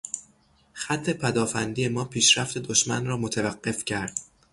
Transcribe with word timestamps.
خط 0.73 1.09
پدافندی 1.09 1.87
ما 1.87 2.05
پیشرفت 2.05 2.57
دشمن 2.57 3.05
را 3.05 3.17
متوقف 3.17 3.85
کرد. 3.85 4.19